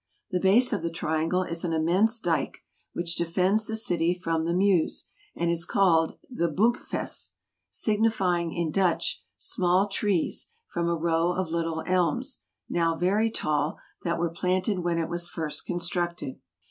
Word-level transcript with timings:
The 0.31 0.39
base 0.39 0.73
of 0.73 0.81
the 0.81 0.89
triangle 0.89 1.43
is 1.43 1.63
an 1.63 1.73
immense 1.73 2.19
dyke, 2.19 2.63
which 2.93 3.15
defends 3.15 3.67
the 3.67 3.75
city 3.75 4.15
from 4.15 4.45
the 4.45 4.53
Meuse, 4.55 5.07
and 5.35 5.51
is 5.51 5.63
called 5.63 6.17
the 6.27 6.47
Boompfes, 6.47 7.33
signifying, 7.69 8.51
in 8.51 8.71
Dutch, 8.71 9.21
small 9.37 9.87
trees, 9.87 10.49
from 10.65 10.89
a 10.89 10.95
row 10.95 11.33
of 11.33 11.51
little 11.51 11.83
elms, 11.85 12.41
now 12.67 12.95
very 12.97 13.29
tall, 13.29 13.77
that 14.03 14.17
were 14.17 14.31
planted 14.31 14.79
when 14.79 14.97
it 14.97 15.07
was 15.07 15.29
first 15.29 15.67
constructed. 15.67 16.39